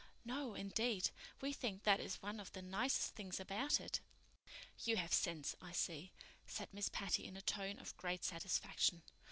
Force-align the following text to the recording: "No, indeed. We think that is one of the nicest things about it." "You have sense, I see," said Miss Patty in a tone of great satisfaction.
"No, 0.25 0.55
indeed. 0.55 1.11
We 1.41 1.53
think 1.53 1.83
that 1.83 1.99
is 1.99 2.23
one 2.23 2.39
of 2.39 2.51
the 2.53 2.63
nicest 2.63 3.13
things 3.13 3.39
about 3.39 3.79
it." 3.79 3.99
"You 4.83 4.97
have 4.97 5.13
sense, 5.13 5.55
I 5.61 5.73
see," 5.73 6.11
said 6.47 6.73
Miss 6.73 6.89
Patty 6.89 7.25
in 7.25 7.37
a 7.37 7.41
tone 7.43 7.77
of 7.77 7.95
great 7.97 8.23
satisfaction. 8.23 9.03